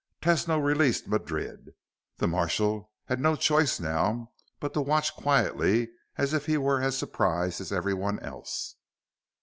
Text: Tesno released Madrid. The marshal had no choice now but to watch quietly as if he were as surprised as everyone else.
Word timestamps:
Tesno 0.19 0.57
released 0.59 1.07
Madrid. 1.07 1.75
The 2.17 2.27
marshal 2.27 2.89
had 3.05 3.19
no 3.19 3.35
choice 3.35 3.79
now 3.79 4.31
but 4.59 4.73
to 4.73 4.81
watch 4.81 5.15
quietly 5.15 5.91
as 6.17 6.33
if 6.33 6.47
he 6.47 6.57
were 6.57 6.81
as 6.81 6.97
surprised 6.97 7.61
as 7.61 7.71
everyone 7.71 8.19
else. 8.21 8.77